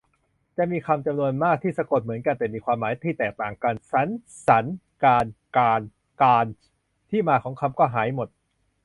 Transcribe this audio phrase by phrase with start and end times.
[0.57, 4.07] จะมีคำจำนวนมากที่สะกดเหมือนกันแต่มีความหมายที่แตกต่างกัน สรร
[4.47, 4.65] สัน
[5.05, 5.25] การ
[5.57, 5.81] กาน
[6.23, 6.51] กาญจน์
[7.09, 8.29] ที่มาของคำก็หายหมด